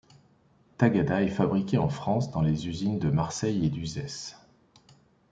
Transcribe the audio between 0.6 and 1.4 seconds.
Tagada est